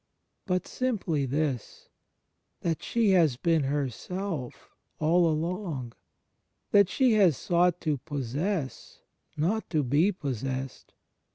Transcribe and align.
but 0.47 0.65
simply 0.67 1.27
this, 1.27 1.89
that 2.61 2.81
she 2.81 3.11
has 3.11 3.37
been 3.37 3.65
herself 3.65 4.71
all 4.97 5.29
along, 5.29 5.93
that 6.71 6.89
she 6.89 7.13
has 7.13 7.37
sought 7.37 7.79
to 7.79 7.97
possess, 7.99 9.01
not 9.37 9.69
to 9.69 9.83
be 9.83 10.11
possessed 10.11 10.93